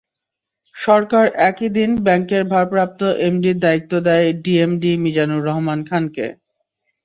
[0.75, 6.27] সরকার একই দিন ব্যাংকের ভারপ্রাপ্ত এমডির দায়িত্ব দেয় ডিএমডি মিজানুর রহমান খানকে।